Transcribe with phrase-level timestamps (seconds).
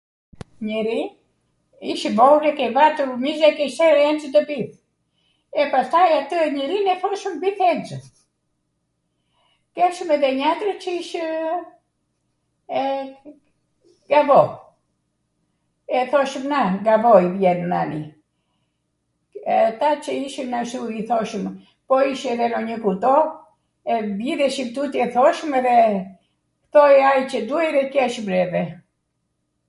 [0.67, 1.01] njeri,
[1.93, 4.55] ish i vogwl, kej vatur[???]
[5.63, 6.37] e pastaj atw...
[6.55, 6.95] njeri e...
[7.43, 8.07] di herzw,
[9.79, 11.27] keshwm edhe njatwr qw ishw,
[12.79, 13.03] ee,
[14.13, 14.41] gavo,
[15.99, 18.01] e thoshwm na gavoi vjen nani,
[19.57, 21.49] ata qw ishwn ashtu i thoshwmw,
[21.87, 23.15] po ish edhe nonjw kuto,
[24.17, 25.77] bjidheshim tuti e thoshwmw, edhe
[26.75, 28.63] thoj ai Cw duhej edhe qeshmw neve